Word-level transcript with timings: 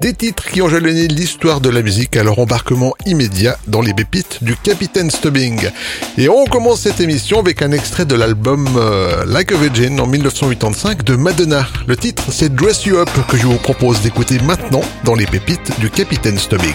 des 0.00 0.14
titres 0.14 0.46
qui 0.46 0.62
ont 0.62 0.68
jalonné 0.68 1.08
l'histoire 1.08 1.60
de 1.60 1.68
la 1.68 1.82
musique 1.82 2.16
à 2.16 2.22
leur 2.22 2.38
embarquement 2.38 2.94
immédiat 3.06 3.58
dans 3.66 3.82
les 3.82 3.92
pépites 3.92 4.42
du 4.42 4.56
Capitaine 4.56 5.10
Stubbing. 5.10 5.68
Et 6.16 6.28
on 6.28 6.46
commence 6.46 6.80
cette 6.80 7.00
émission 7.00 7.38
avec 7.38 7.60
un 7.60 7.72
extrait 7.72 8.06
de 8.06 8.14
l'album 8.14 8.66
euh, 8.76 9.24
Like 9.26 9.52
a 9.52 9.56
Virgin 9.56 10.00
en 10.00 10.06
1985 10.06 11.04
de 11.04 11.16
Madonna. 11.16 11.66
Le 11.86 11.96
titre 11.96 12.24
c'est 12.32 12.54
Dress 12.54 12.84
You 12.86 12.96
Up 12.96 13.10
que 13.28 13.36
je 13.36 13.46
vous 13.46 13.58
propose 13.58 14.00
d'écouter 14.00 14.38
maintenant 14.40 14.82
dans 15.04 15.14
les 15.14 15.26
pépites 15.26 15.78
du 15.80 15.90
Capitaine 15.90 16.38
Stubbing. 16.38 16.74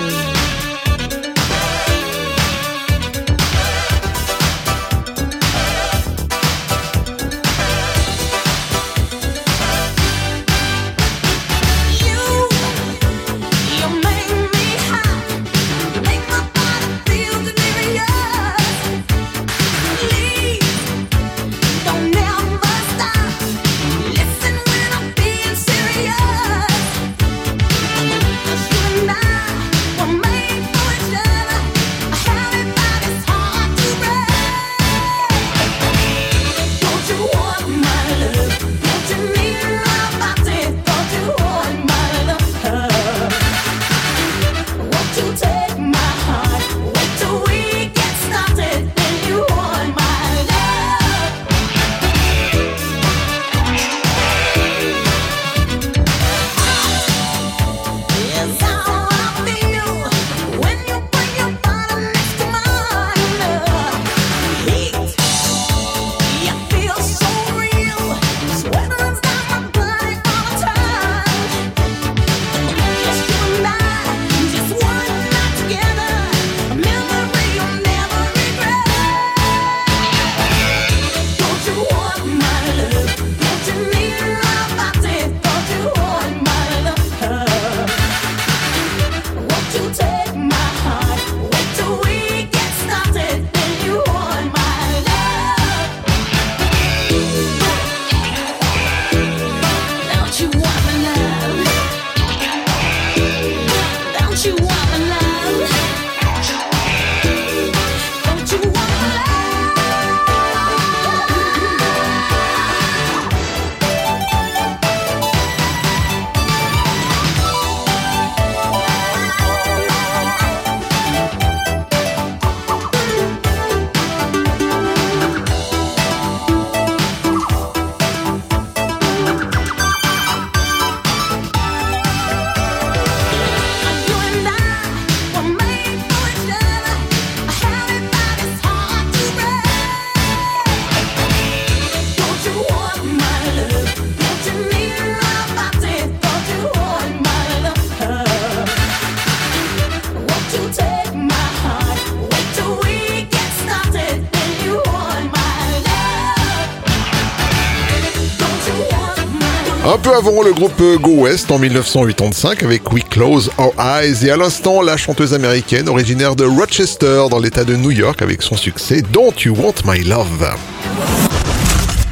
avant 160.27 160.43
le 160.43 160.53
groupe 160.53 160.83
Go 161.01 161.23
West 161.23 161.49
en 161.49 161.57
1985 161.57 162.61
avec 162.61 162.91
We 162.91 163.03
Close 163.09 163.49
Our 163.57 163.73
Eyes 163.79 164.23
et 164.23 164.29
à 164.29 164.37
l'instant 164.37 164.83
la 164.83 164.95
chanteuse 164.95 165.33
américaine 165.33 165.89
originaire 165.89 166.35
de 166.35 166.45
Rochester 166.45 167.23
dans 167.31 167.39
l'état 167.39 167.63
de 167.63 167.75
New 167.75 167.89
York 167.89 168.21
avec 168.21 168.43
son 168.43 168.55
succès 168.55 169.01
Don't 169.01 169.33
You 169.43 169.55
Want 169.55 169.73
My 169.83 170.03
Love. 170.03 170.55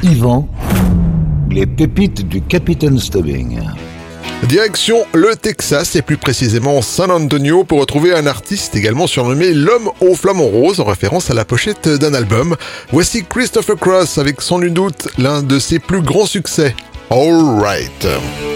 Yvan, 0.02 0.48
les 1.50 1.66
pépites 1.66 2.26
du 2.26 2.42
Capitaine 2.42 2.98
Stubbing. 2.98 3.60
Direction 4.48 5.04
le 5.12 5.36
Texas 5.36 5.94
et 5.94 6.02
plus 6.02 6.16
précisément 6.16 6.82
San 6.82 7.10
Antonio 7.10 7.62
pour 7.62 7.78
retrouver 7.78 8.14
un 8.14 8.26
artiste 8.26 8.74
également 8.74 9.06
surnommé 9.06 9.52
l'homme 9.52 9.90
au 10.00 10.14
flamant 10.14 10.46
rose 10.46 10.80
en 10.80 10.84
référence 10.84 11.30
à 11.30 11.34
la 11.34 11.44
pochette 11.44 11.88
d'un 11.88 12.14
album. 12.14 12.56
Voici 12.90 13.22
Christopher 13.24 13.76
Cross 13.76 14.18
avec 14.18 14.40
sans 14.40 14.58
nul 14.58 14.72
doute 14.72 15.08
l'un 15.18 15.42
de 15.42 15.58
ses 15.58 15.78
plus 15.78 16.00
grands 16.00 16.26
succès, 16.26 16.74
All 17.10 17.58
right. 17.60 18.49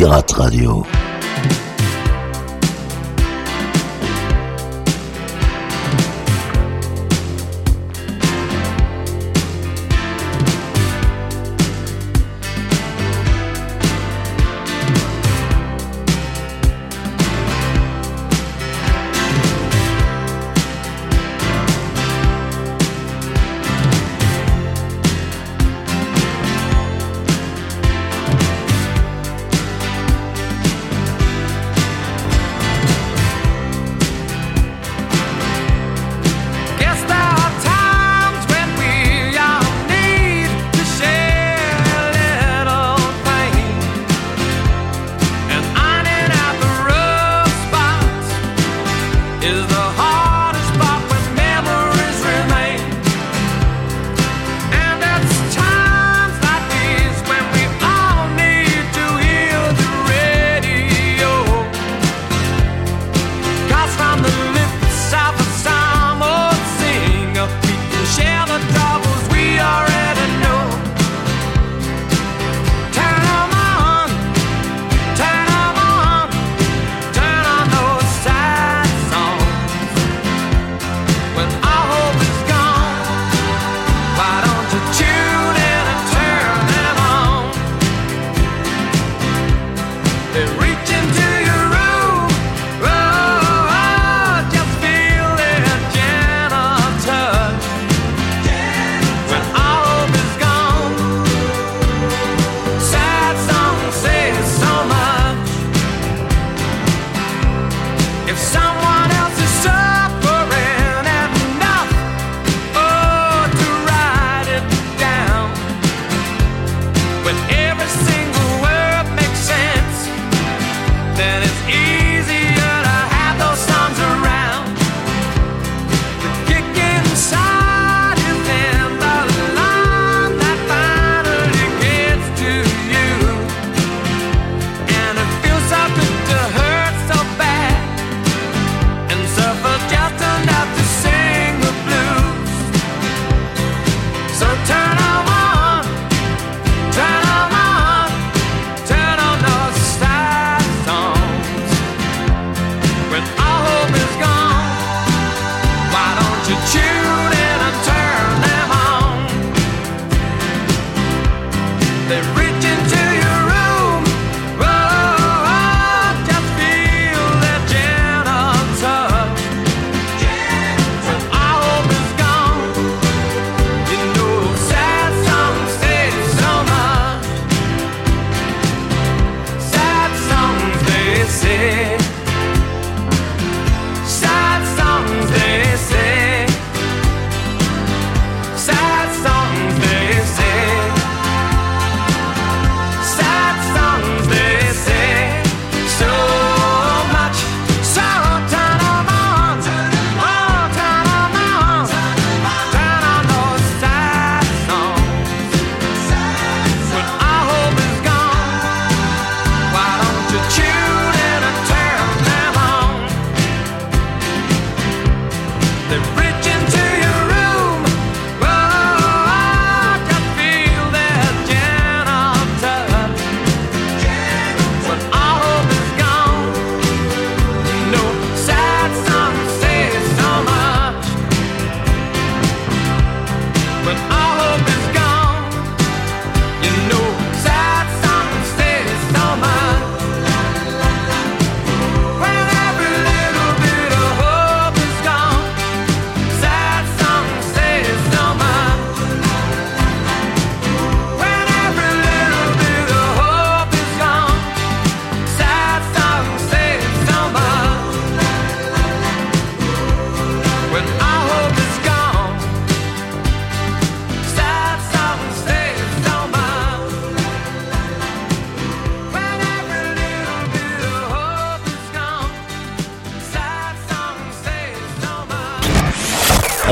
Pirate 0.00 0.32
Radio. 0.38 1.09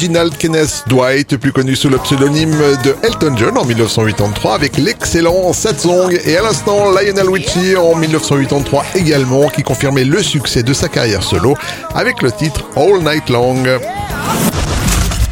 Reginald 0.00 0.34
Kenneth 0.38 0.84
Dwight, 0.86 1.36
plus 1.36 1.52
connu 1.52 1.76
sous 1.76 1.90
le 1.90 1.98
pseudonyme 1.98 2.56
de 2.84 2.96
Elton 3.02 3.36
John 3.36 3.58
en 3.58 3.66
1983 3.66 4.54
avec 4.54 4.78
l'excellent 4.78 5.52
Satsang 5.52 6.10
et 6.24 6.38
à 6.38 6.42
l'instant 6.42 6.90
Lionel 6.90 7.28
Richie 7.28 7.76
en 7.76 7.94
1983 7.94 8.82
également 8.94 9.50
qui 9.50 9.62
confirmait 9.62 10.04
le 10.04 10.22
succès 10.22 10.62
de 10.62 10.72
sa 10.72 10.88
carrière 10.88 11.22
solo 11.22 11.54
avec 11.94 12.22
le 12.22 12.32
titre 12.32 12.64
All 12.76 13.02
Night 13.02 13.28
Long. 13.28 13.62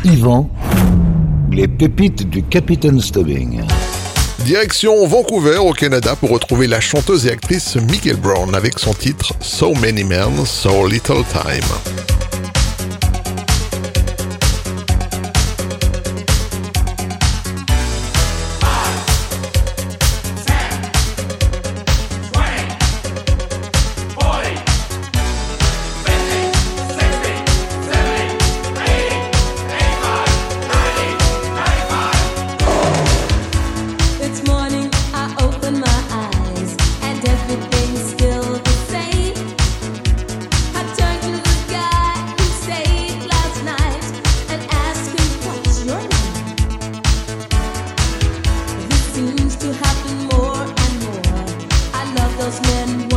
Yvan, 0.05 0.51
les 1.51 1.67
pépites 1.67 2.29
du 2.29 2.43
Capitaine 2.43 3.01
Stubbing. 3.01 3.63
Direction 4.45 5.07
Vancouver 5.07 5.57
au 5.57 5.73
Canada 5.73 6.15
pour 6.15 6.29
retrouver 6.29 6.67
la 6.67 6.81
chanteuse 6.81 7.27
et 7.27 7.31
actrice 7.31 7.77
Michael 7.77 8.17
Brown 8.17 8.55
avec 8.55 8.79
son 8.79 8.93
titre 8.93 9.33
So 9.41 9.73
Many 9.77 10.05
Men, 10.05 10.45
So 10.45 10.87
Little 10.87 11.25
Time. 11.33 11.98
seems 49.19 49.57
to 49.57 49.73
happen 49.73 50.17
more 50.33 50.63
and 50.85 50.95
more. 51.03 51.23
I 51.93 52.05
love 52.15 52.39
those 52.39 52.61
men. 52.63 53.09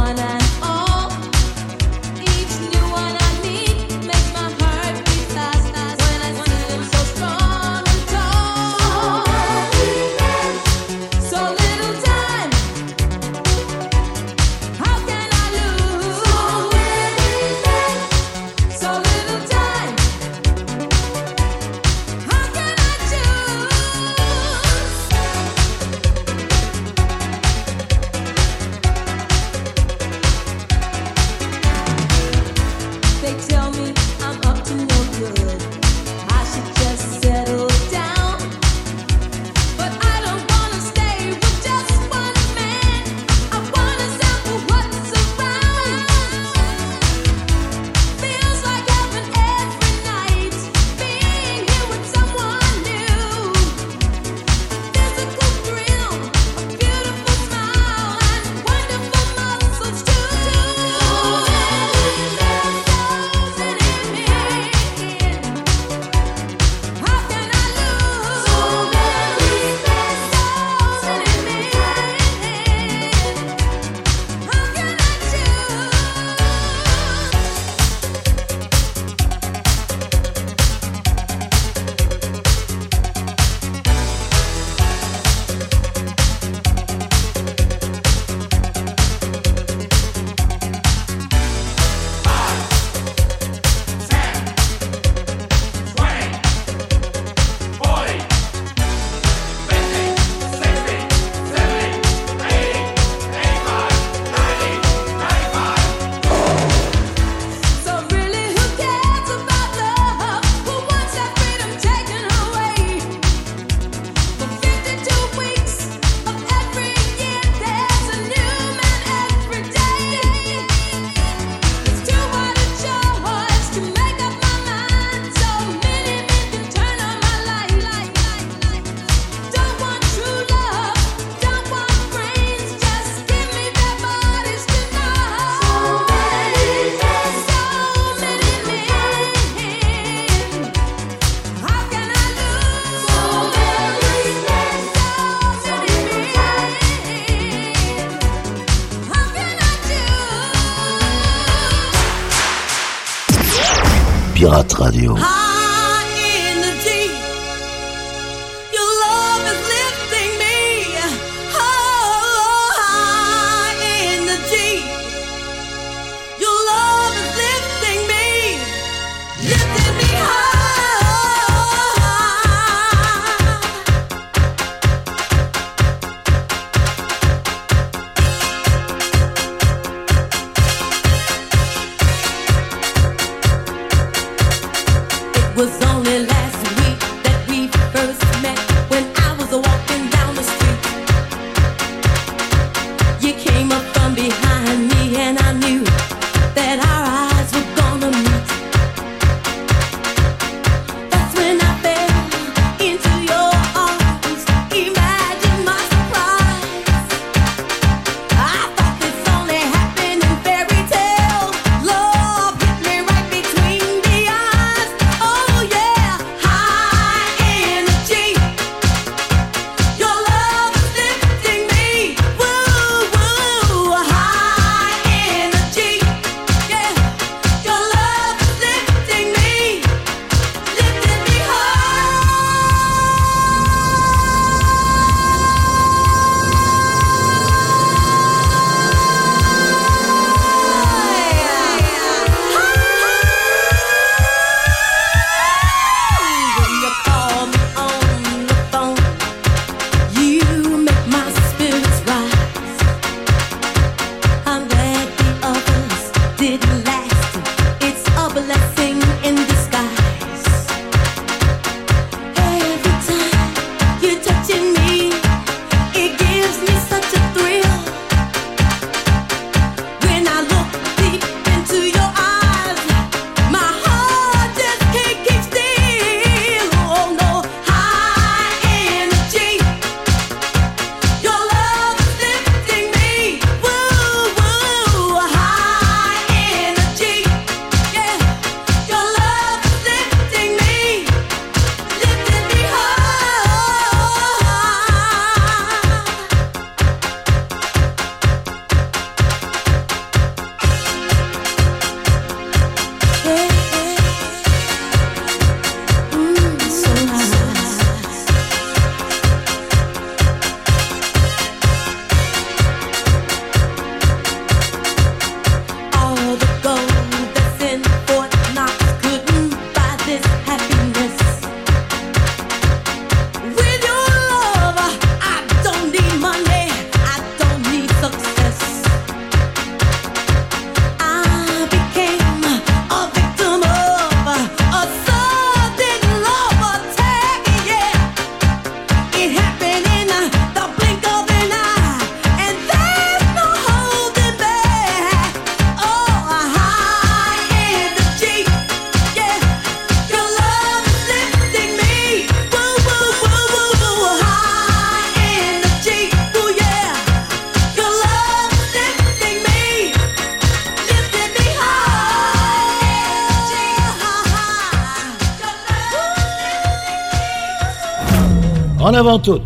Avant 369.11 369.41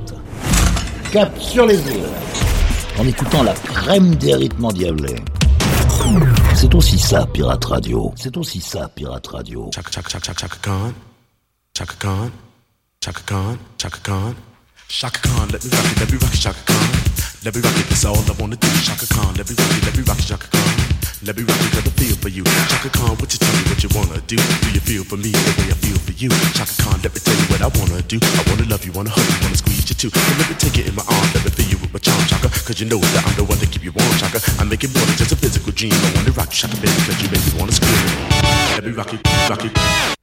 cap 1.12 1.42
sur 1.42 1.66
les 1.66 1.80
îles, 1.80 2.10
en 3.00 3.08
écoutant 3.08 3.42
la 3.42 3.54
crème 3.54 4.14
des 4.16 4.36
rythmes 4.36 4.66
endiablés. 4.66 5.16
C'est 6.54 6.76
aussi 6.76 7.00
ça, 7.00 7.26
Pirate 7.34 7.66
Radio. 7.66 8.14
C'est 8.16 8.38
aussi 8.38 8.62
ça, 8.62 8.88
Pirate 8.90 9.26
Radio. 9.26 9.72
Let 21.24 21.38
me 21.38 21.44
rock 21.48 21.56
cause 21.72 21.88
I 21.88 21.94
feel 21.96 22.16
for 22.20 22.28
you. 22.28 22.44
Chaka 22.44 22.90
Khan, 22.92 23.16
what 23.16 23.32
you 23.32 23.40
tell 23.40 23.56
me 23.56 23.64
what 23.72 23.80
you 23.80 23.90
wanna 23.96 24.20
do? 24.28 24.36
Do 24.36 24.68
you 24.76 24.84
feel 24.84 25.04
for 25.08 25.16
me 25.16 25.32
the 25.32 25.54
way 25.56 25.72
I 25.72 25.78
feel 25.80 25.96
for 25.96 26.12
you? 26.12 26.28
Chaka 26.52 26.76
Khan, 26.84 27.00
let 27.02 27.16
me 27.16 27.20
tell 27.24 27.34
you 27.34 27.48
what 27.48 27.62
I 27.64 27.72
wanna 27.80 28.02
do. 28.04 28.20
I 28.20 28.44
wanna 28.52 28.68
love 28.68 28.84
you, 28.84 28.92
wanna 28.92 29.10
hug 29.10 29.24
you, 29.24 29.40
wanna 29.42 29.56
squeeze 29.56 29.88
you 29.88 29.96
too. 29.96 30.12
And 30.12 30.36
let 30.38 30.50
me 30.50 30.56
take 30.60 30.78
it 30.78 30.92
in 30.92 30.96
my 30.96 31.08
arms, 31.08 31.32
let 31.34 31.46
me 31.48 31.52
feel 31.56 31.70
you 31.72 31.78
with 31.80 31.94
my 31.96 32.00
charm, 32.04 32.20
Shaka. 32.28 32.52
Cause 32.68 32.82
you 32.82 32.88
know 32.92 33.00
that 33.00 33.24
I'm 33.26 33.36
the 33.40 33.46
one 33.48 33.58
to 33.64 33.66
keep 33.66 33.84
you 33.84 33.96
warm, 33.96 34.12
Chaka. 34.20 34.44
I 34.60 34.68
make 34.68 34.84
it 34.84 34.92
more 34.92 35.06
than 35.08 35.16
just 35.16 35.32
a 35.32 35.38
physical 35.40 35.72
dream. 35.72 35.96
I 35.96 36.12
wanna 36.20 36.36
rock 36.36 36.52
you, 36.52 36.60
Chaka, 36.68 36.76
baby, 36.84 37.00
cause 37.08 37.18
you 37.24 37.30
make 37.32 37.44
me 37.48 37.54
wanna 37.56 37.72
scream. 37.72 37.96
Let 38.76 38.84
me 38.84 38.92
rock 38.92 39.14
it, 39.14 39.22
rock 39.48 39.64
it. 39.64 40.15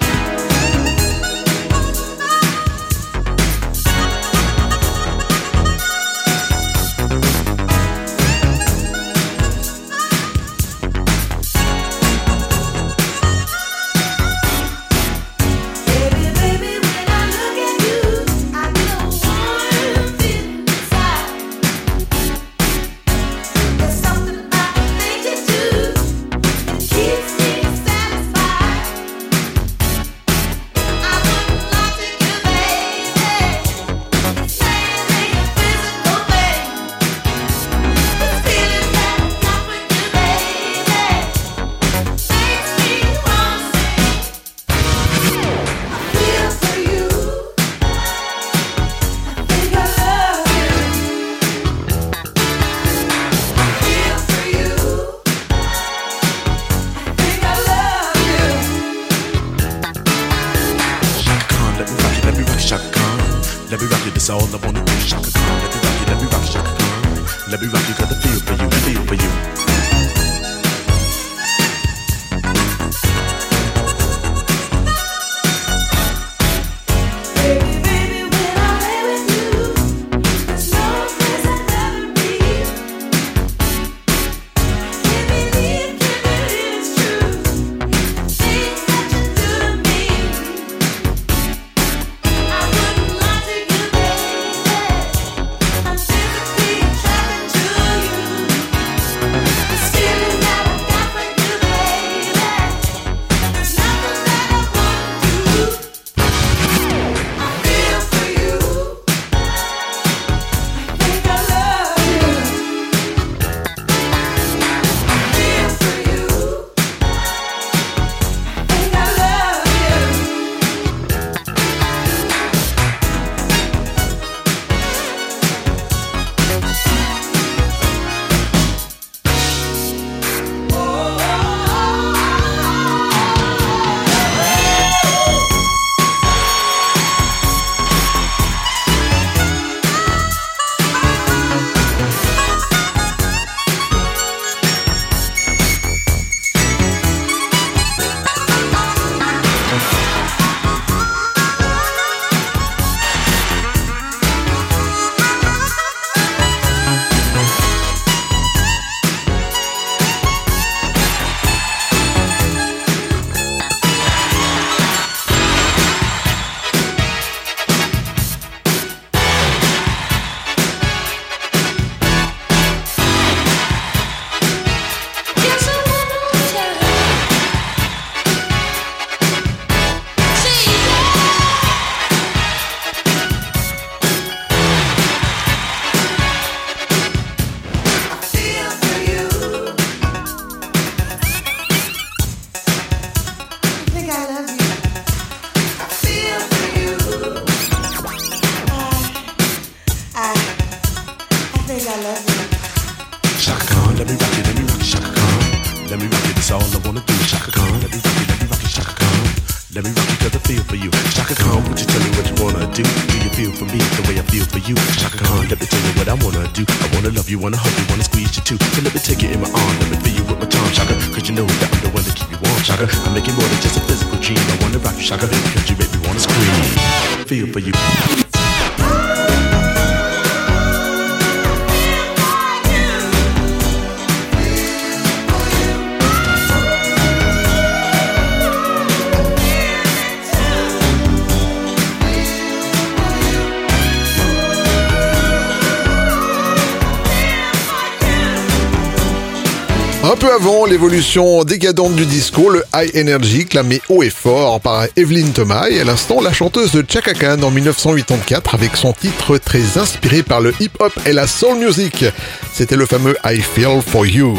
avant 250.34 250.64
l'évolution 250.64 251.44
décadente 251.44 251.94
du 251.94 252.06
disco, 252.06 252.48
le 252.48 252.64
high 252.74 252.90
energy 252.96 253.44
clamé 253.44 253.82
haut 253.90 254.02
et 254.02 254.08
fort 254.08 254.60
par 254.60 254.86
Evelyn 254.96 255.30
Thomas 255.30 255.68
et 255.68 255.80
à 255.80 255.84
l'instant 255.84 256.22
la 256.22 256.32
chanteuse 256.32 256.72
de 256.72 256.84
Chaka 256.88 257.12
Khan 257.12 257.42
en 257.42 257.50
1984 257.50 258.54
avec 258.54 258.76
son 258.76 258.94
titre 258.94 259.36
très 259.36 259.76
inspiré 259.76 260.22
par 260.22 260.40
le 260.40 260.54
hip-hop 260.58 260.92
et 261.04 261.12
la 261.12 261.26
soul 261.26 261.58
music. 261.58 262.06
C'était 262.54 262.76
le 262.76 262.86
fameux 262.86 263.16
I 263.24 263.40
Feel 263.40 263.82
For 263.86 264.06
You. 264.06 264.34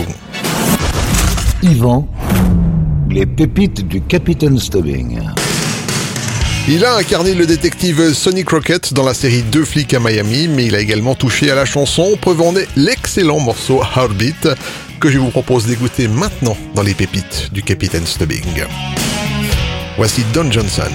Yvan, 1.62 2.08
les 3.12 3.28
pépites 3.28 3.88
du 3.88 4.02
Capitaine 4.02 4.58
Stubbing. 4.58 5.20
Il 6.70 6.86
a 6.86 6.96
incarné 6.96 7.34
le 7.34 7.46
détective 7.46 8.14
Sonny 8.14 8.46
Crockett 8.46 8.94
dans 8.94 9.04
la 9.04 9.14
série 9.14 9.41
Deux 9.41 9.66
flics 9.66 9.94
à 9.94 10.00
Miami, 10.00 10.48
mais 10.48 10.68
il 10.68 10.76
a 10.76 10.80
également 10.80 11.14
touché 11.14 11.52
à 11.52 11.56
la 11.56 11.66
chanson, 11.66 12.18
preuve 12.22 12.41
en 12.41 12.54
l'excellent 12.78 13.41
morceau 13.41 13.82
Heartbeat, 13.84 14.48
que 15.04 15.10
je 15.10 15.20
vous 15.20 15.32
propose 15.32 15.66
d'écouter 15.66 16.08
maintenant 16.08 16.56
dans 16.76 16.82
les 16.82 16.93
pépites 16.93 17.49
du 17.51 17.62
Capitaine 17.62 18.06
Stubbing. 18.06 18.64
Voici 19.97 20.24
Don 20.34 20.49
Johnson. 20.49 20.89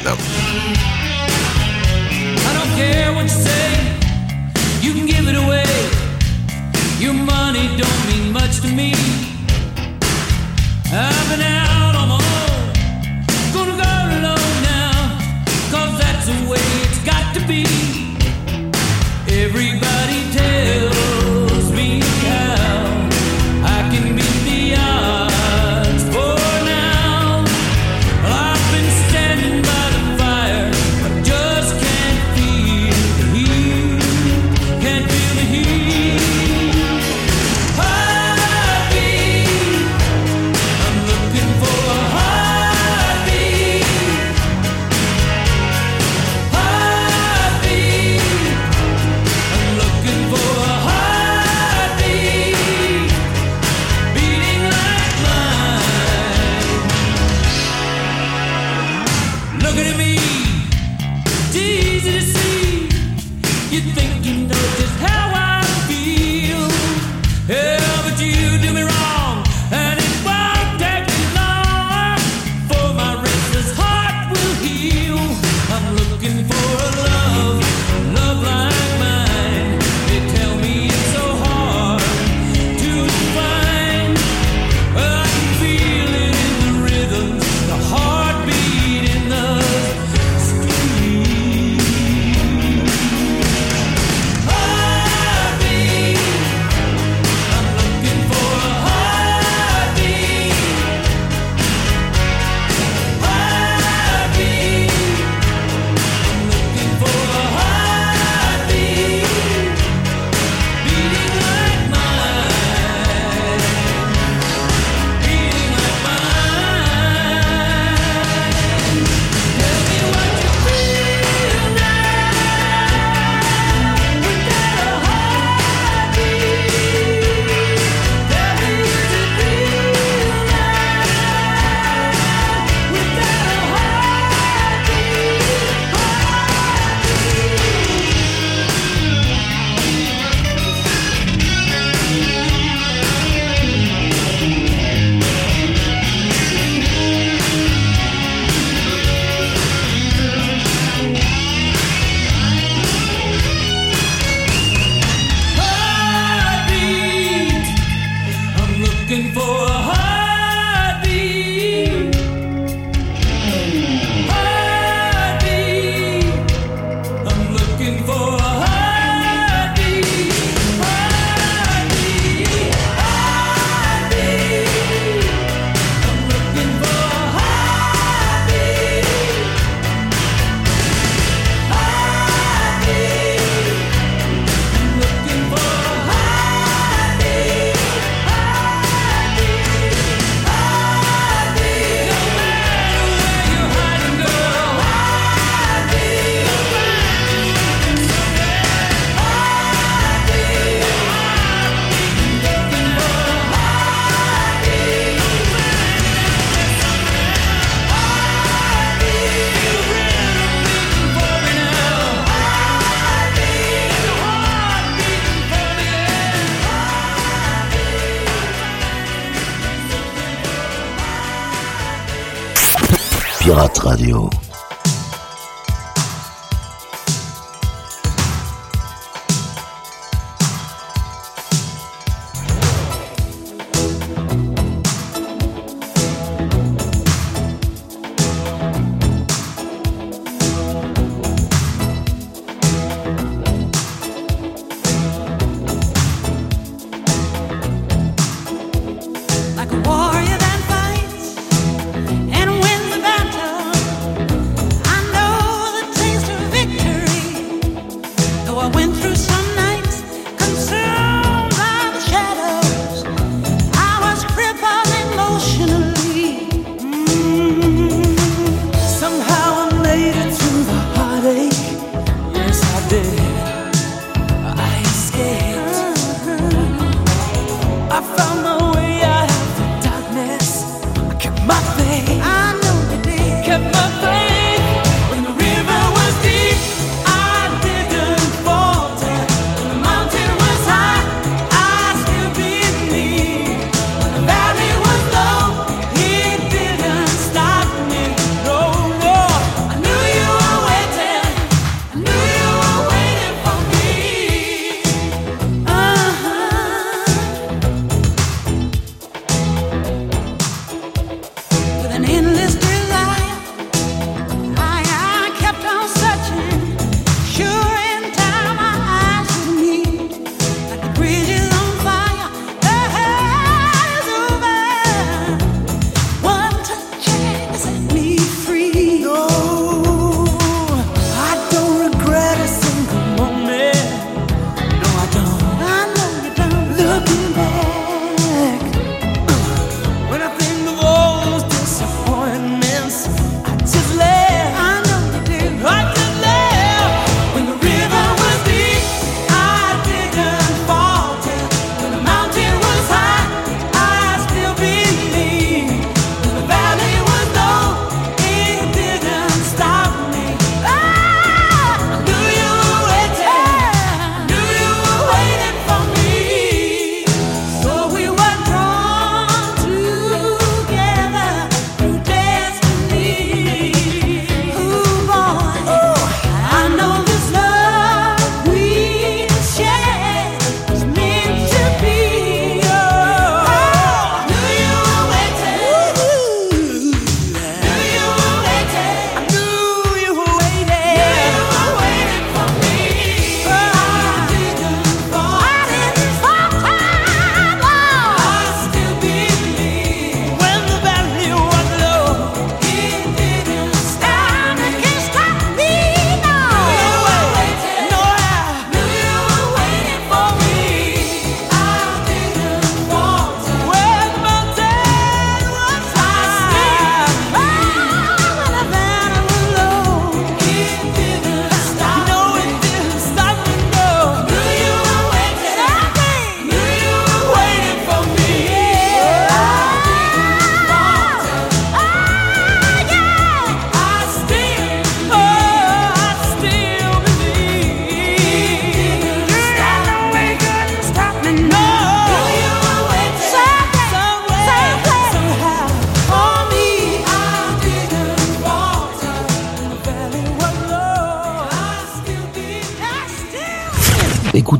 Pirate 223.49 223.81
Radio. 223.83 224.48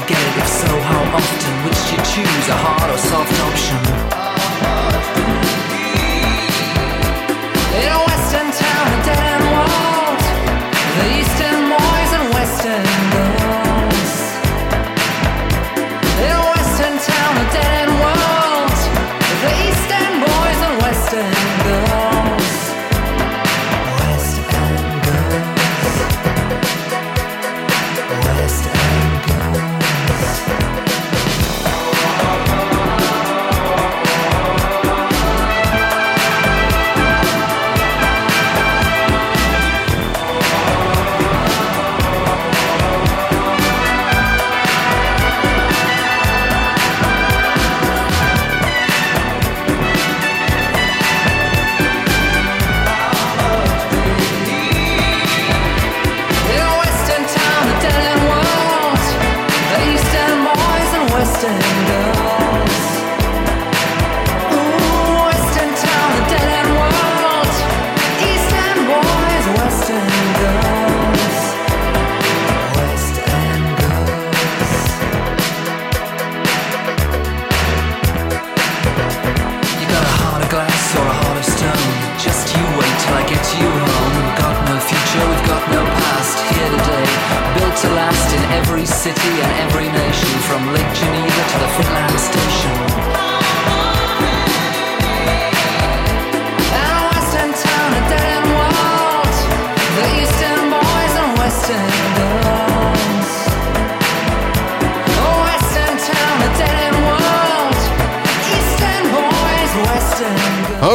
together 0.00 0.25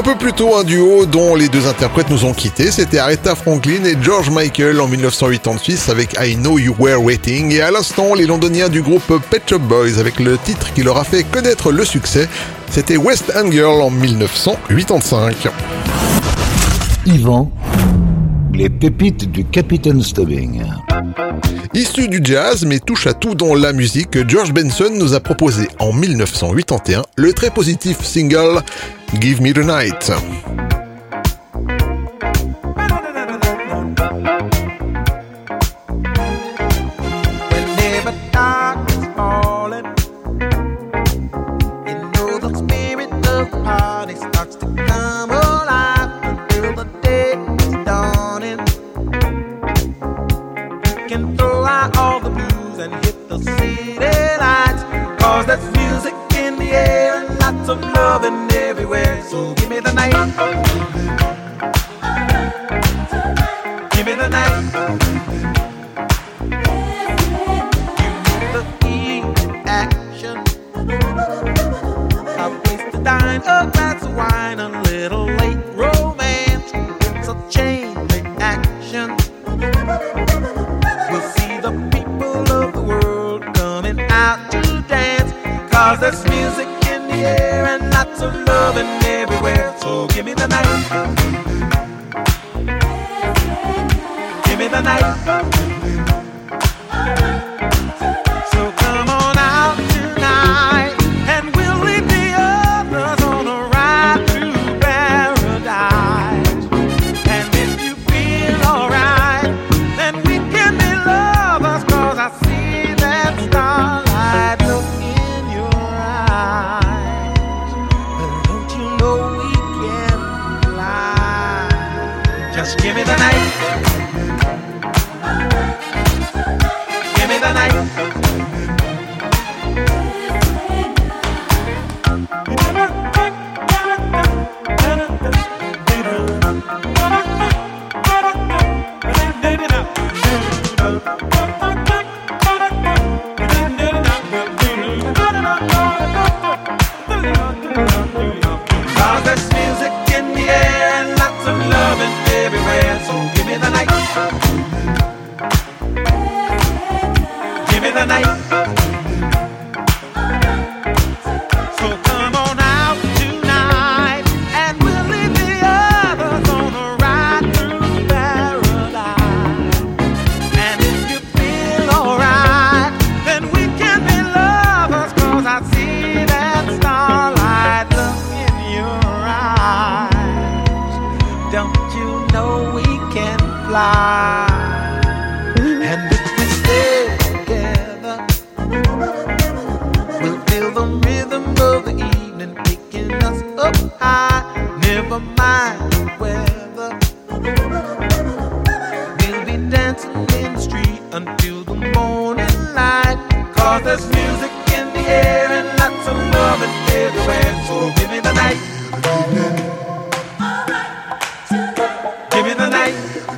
Un 0.01 0.03
peu 0.03 0.15
plus 0.15 0.33
tôt, 0.33 0.55
un 0.55 0.63
duo 0.63 1.05
dont 1.05 1.35
les 1.35 1.47
deux 1.47 1.67
interprètes 1.67 2.09
nous 2.09 2.25
ont 2.25 2.33
quittés, 2.33 2.71
c'était 2.71 2.97
Aretha 2.97 3.35
Franklin 3.35 3.83
et 3.83 3.95
George 4.01 4.31
Michael 4.31 4.81
en 4.81 4.87
1986 4.87 5.89
avec 5.89 6.15
I 6.19 6.37
Know 6.37 6.57
You 6.57 6.75
Were 6.79 6.99
Waiting 6.99 7.51
et 7.51 7.61
à 7.61 7.69
l'instant 7.69 8.15
les 8.15 8.25
londoniens 8.25 8.67
du 8.67 8.81
groupe 8.81 9.21
Pet 9.29 9.43
Shop 9.47 9.59
Boys 9.59 9.99
avec 9.99 10.19
le 10.19 10.39
titre 10.39 10.73
qui 10.73 10.81
leur 10.81 10.97
a 10.97 11.03
fait 11.03 11.23
connaître 11.23 11.71
le 11.71 11.85
succès, 11.85 12.27
c'était 12.71 12.97
West 12.97 13.31
End 13.35 13.51
Girl 13.51 13.79
en 13.79 13.91
1985. 13.91 15.49
Yvan 17.05 17.51
les 18.61 18.69
pépites 18.69 19.31
du 19.31 19.43
Capitaine 19.43 20.03
Stubbing. 20.03 20.61
Issu 21.73 22.07
du 22.07 22.19
jazz, 22.23 22.63
mais 22.63 22.77
touche 22.77 23.07
à 23.07 23.13
tout 23.15 23.33
dans 23.33 23.55
la 23.55 23.73
musique, 23.73 24.27
George 24.29 24.53
Benson 24.53 24.91
nous 24.93 25.15
a 25.15 25.19
proposé 25.19 25.67
en 25.79 25.91
1981 25.91 27.01
le 27.15 27.33
très 27.33 27.49
positif 27.49 28.03
single 28.03 28.61
Give 29.19 29.41
Me 29.41 29.51
the 29.51 29.65
Night. 29.65 30.70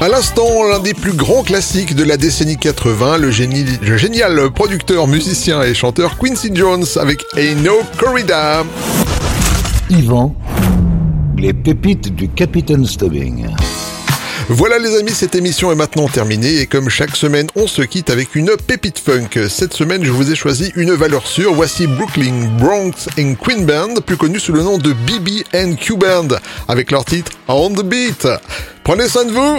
À 0.00 0.06
l'instant, 0.06 0.62
l'un 0.62 0.78
des 0.78 0.94
plus 0.94 1.12
grands 1.12 1.42
classiques 1.42 1.96
de 1.96 2.04
la 2.04 2.16
décennie 2.16 2.56
80, 2.56 3.18
le, 3.18 3.32
génial 3.32 4.50
producteur, 4.54 5.08
musicien 5.08 5.60
et 5.62 5.74
chanteur 5.74 6.16
Quincy 6.18 6.52
Jones 6.54 6.84
avec 6.94 7.24
Aino 7.36 7.80
Corrida. 7.98 8.64
Yvan, 9.90 10.36
les 11.36 11.52
pépites 11.52 12.14
du 12.14 12.28
Capitaine 12.28 12.86
Stubbing. 12.86 13.48
Voilà 14.48 14.78
les 14.78 14.96
amis, 14.96 15.10
cette 15.10 15.34
émission 15.34 15.72
est 15.72 15.74
maintenant 15.74 16.06
terminée 16.06 16.60
et 16.60 16.66
comme 16.66 16.88
chaque 16.88 17.16
semaine, 17.16 17.48
on 17.56 17.66
se 17.66 17.82
quitte 17.82 18.10
avec 18.10 18.36
une 18.36 18.52
pépite 18.68 19.00
funk. 19.00 19.48
Cette 19.48 19.74
semaine, 19.74 20.04
je 20.04 20.12
vous 20.12 20.30
ai 20.30 20.36
choisi 20.36 20.72
une 20.76 20.92
valeur 20.92 21.26
sûre. 21.26 21.54
Voici 21.54 21.88
Brooklyn, 21.88 22.48
Bronx 22.56 23.08
and 23.18 23.34
Queen 23.34 23.66
Band, 23.66 24.00
plus 24.06 24.16
connu 24.16 24.38
sous 24.38 24.52
le 24.52 24.62
nom 24.62 24.78
de 24.78 24.92
BB 24.92 25.44
and 25.56 25.74
Q 25.74 25.96
Band, 25.96 26.28
avec 26.68 26.92
leur 26.92 27.04
titre 27.04 27.32
On 27.48 27.68
the 27.70 27.82
Beat. 27.82 28.28
Prenez 28.84 29.08
soin 29.08 29.24
de 29.24 29.32
vous 29.32 29.58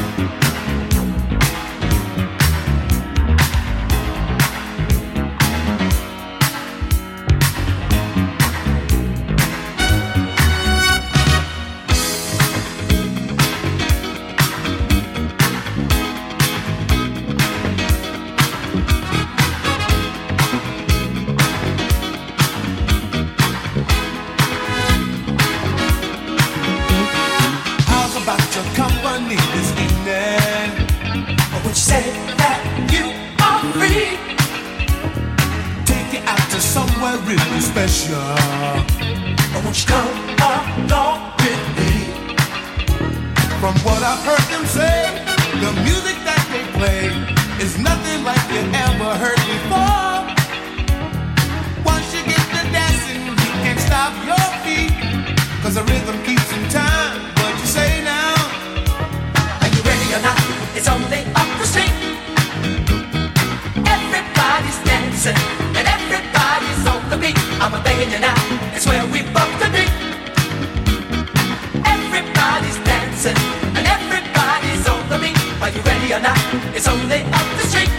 free 76.11 76.17
or 76.17 76.23
not, 76.23 76.37
it's 76.75 76.87
only 76.87 77.21
up 77.31 77.47
the 77.57 77.65
street. 77.67 77.89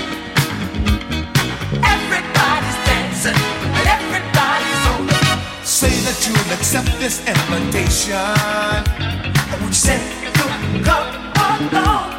Everybody's 1.94 2.78
dancing, 2.88 3.38
and 3.76 3.86
everybody's 3.96 4.84
on 4.92 5.06
the 5.06 5.64
Say 5.64 5.94
that 6.06 6.18
you'll 6.26 6.52
accept 6.52 6.90
this 7.00 7.20
invitation. 7.26 8.14
And 9.50 9.58
would 9.62 9.68
you 9.68 9.82
say, 9.88 9.98
come 10.34 11.08
along? 11.72 12.10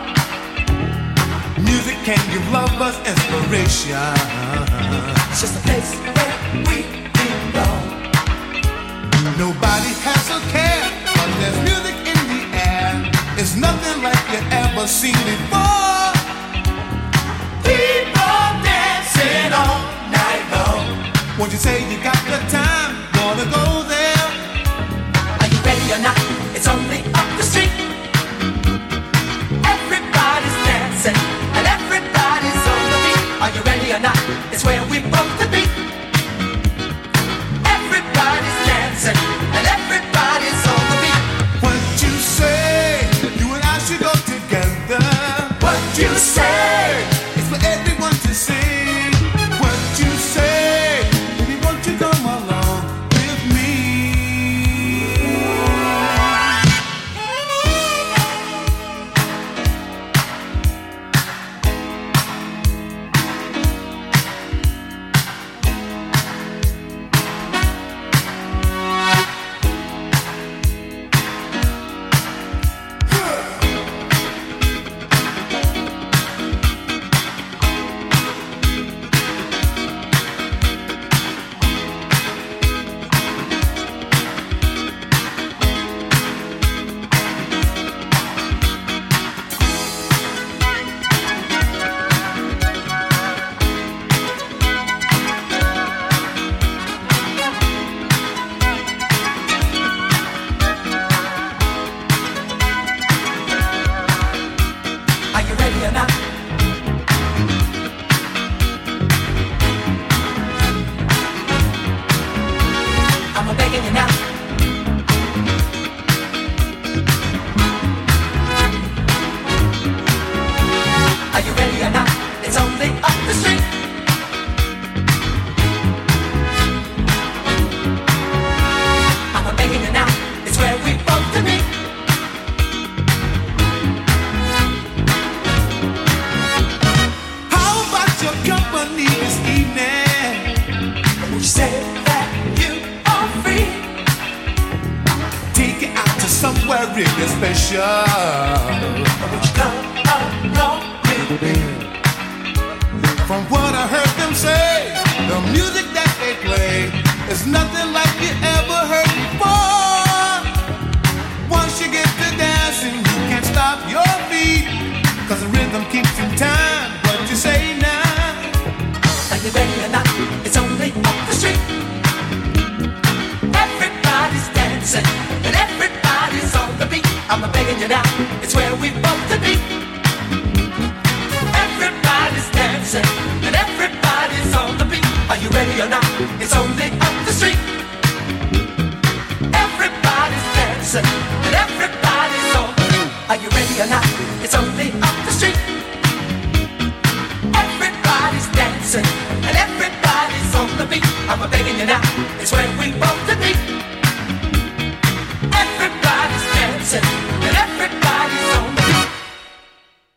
Music 1.64 1.98
can 2.08 2.22
give 2.32 2.46
lovers 2.52 2.98
inspiration. 3.06 4.18
It's 5.30 5.42
just 5.42 5.60
a 5.60 5.64
place 5.68 5.94
where 6.16 6.36
we 6.68 6.78
belong. 7.20 7.86
Nobody 9.38 9.94
has 10.06 10.26
a 10.30 10.40
care, 10.54 10.86
but 11.16 11.30
there's 11.40 11.60
music 11.70 11.98
in 12.12 12.20
the 12.32 12.42
air. 12.58 13.12
It's 13.38 13.56
nothing 13.56 14.02
like 14.02 14.24
you 14.32 14.42
ever 14.52 14.88
seen 14.88 15.18
before. 15.26 15.83
Won't 21.44 21.52
you 21.52 21.60
say 21.60 21.84
you 21.92 22.02
got 22.02 22.16
the 22.32 22.40
time? 22.48 22.96
Wanna 23.20 23.44
go 23.52 23.84
there? 23.84 24.28
Are 25.42 25.50
you 25.52 25.60
ready 25.68 25.92
or 25.92 26.00
not? 26.00 26.18
It's 26.56 26.70
only 26.70 27.00
up 27.20 27.28
the 27.36 27.44
street. 27.44 27.68
Everybody's 29.68 30.58
dancing 30.64 31.20
and 31.58 31.68
everybody's 31.68 32.64
on 32.72 32.84
the 32.92 33.00
beat. 33.04 33.24
Are 33.44 33.52
you 33.52 33.62
ready 33.64 33.92
or 33.92 34.00
not? 34.00 34.18
It's 34.54 34.64
where 34.64 34.86
we 34.90 35.02
both. 35.12 35.33